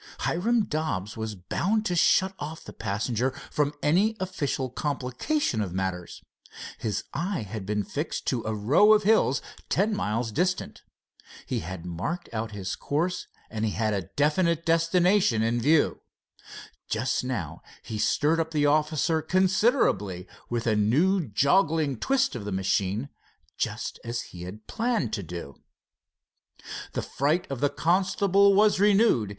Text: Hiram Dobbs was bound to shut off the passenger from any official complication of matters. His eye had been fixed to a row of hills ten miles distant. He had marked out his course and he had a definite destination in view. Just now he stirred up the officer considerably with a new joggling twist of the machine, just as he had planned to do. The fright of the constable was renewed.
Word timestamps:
Hiram 0.21 0.65
Dobbs 0.65 1.15
was 1.15 1.35
bound 1.35 1.85
to 1.85 1.95
shut 1.95 2.33
off 2.39 2.63
the 2.63 2.73
passenger 2.73 3.29
from 3.51 3.75
any 3.83 4.15
official 4.19 4.67
complication 4.71 5.61
of 5.61 5.75
matters. 5.75 6.23
His 6.79 7.03
eye 7.13 7.43
had 7.43 7.67
been 7.67 7.83
fixed 7.83 8.25
to 8.25 8.43
a 8.43 8.51
row 8.55 8.93
of 8.93 9.03
hills 9.03 9.43
ten 9.69 9.95
miles 9.95 10.31
distant. 10.31 10.81
He 11.45 11.59
had 11.59 11.85
marked 11.85 12.29
out 12.33 12.49
his 12.49 12.75
course 12.75 13.27
and 13.51 13.63
he 13.63 13.73
had 13.73 13.93
a 13.93 14.07
definite 14.15 14.65
destination 14.65 15.43
in 15.43 15.61
view. 15.61 16.01
Just 16.89 17.23
now 17.23 17.61
he 17.83 17.99
stirred 17.99 18.39
up 18.39 18.49
the 18.49 18.65
officer 18.65 19.21
considerably 19.21 20.27
with 20.49 20.65
a 20.65 20.75
new 20.75 21.27
joggling 21.27 21.95
twist 21.99 22.35
of 22.35 22.43
the 22.43 22.51
machine, 22.51 23.09
just 23.55 23.99
as 24.03 24.21
he 24.21 24.45
had 24.45 24.65
planned 24.65 25.13
to 25.13 25.21
do. 25.21 25.61
The 26.93 27.03
fright 27.03 27.45
of 27.51 27.59
the 27.59 27.69
constable 27.69 28.55
was 28.55 28.79
renewed. 28.79 29.29